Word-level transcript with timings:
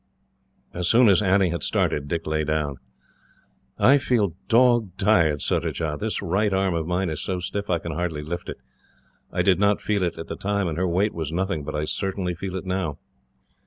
As 0.73 0.87
soon 0.89 1.09
as 1.09 1.21
Annie 1.21 1.49
had 1.51 1.61
started, 1.61 2.07
Dick 2.07 2.25
lay 2.25 2.43
down. 2.43 2.77
"I 3.77 3.99
feel 3.99 4.33
dog 4.47 4.89
tired, 4.97 5.43
Surajah. 5.43 5.97
This 5.99 6.23
right 6.23 6.51
arm 6.51 6.73
of 6.73 6.87
mine 6.87 7.11
is 7.11 7.21
so 7.21 7.37
stiff 7.39 7.67
that 7.67 7.73
I 7.73 7.77
can 7.77 7.91
hardly 7.91 8.23
lift 8.23 8.49
it. 8.49 8.57
I 9.31 9.43
did 9.43 9.59
not 9.59 9.79
feel 9.79 10.01
it 10.01 10.17
at 10.17 10.25
the 10.27 10.35
time, 10.35 10.67
and 10.67 10.79
her 10.79 10.87
weight 10.87 11.13
was 11.13 11.31
nothing, 11.31 11.63
but 11.63 11.75
I 11.75 11.85
certainly 11.85 12.33
feel 12.33 12.55
it 12.55 12.65
now." 12.65 12.97